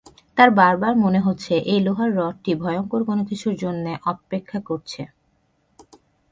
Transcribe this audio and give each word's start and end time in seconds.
তাঁর 0.37 0.49
বারবার 0.51 0.93
মনে 0.95 1.19
হচ্ছে, 1.19 1.53
এই 1.71 1.79
লোহার 1.79 2.09
রডটি 2.15 2.51
ভয়ঙ্কর 2.55 3.01
কোনোকিছুর 3.03 3.55
জন্যে 3.55 3.91
অপেক্ষা 4.05 4.59
করছে। 4.69 5.01